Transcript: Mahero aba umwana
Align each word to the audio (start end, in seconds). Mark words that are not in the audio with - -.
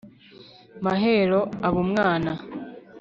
Mahero 0.85 1.39
aba 1.67 1.79
umwana 1.85 2.31